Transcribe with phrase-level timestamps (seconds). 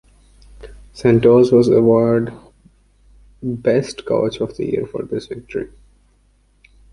[0.93, 2.33] Santos was award
[3.43, 5.69] Best Coach of the Year for this victory.